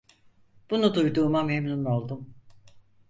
Bunu 0.69 0.95
duyduğuma 0.95 1.43
memnun 1.43 1.85
oldum. 1.85 2.29